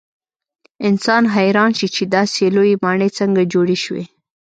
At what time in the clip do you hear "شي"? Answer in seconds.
1.77-1.87